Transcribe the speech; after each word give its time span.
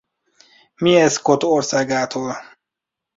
Mieszkot 0.75 1.43
országától. 1.43 2.35